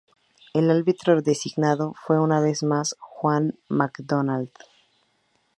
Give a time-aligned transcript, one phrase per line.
[0.55, 4.49] El árbitro designado fue, una vez más, Juan Mac Donald.